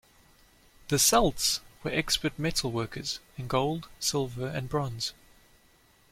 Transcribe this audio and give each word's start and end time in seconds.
The 0.87 0.97
Celts 0.97 1.61
were 1.83 1.91
expert 1.91 2.35
metalworkers, 2.39 3.19
in 3.37 3.47
gold, 3.47 3.87
silver 3.99 4.47
and 4.47 4.67
bronze. 4.67 5.13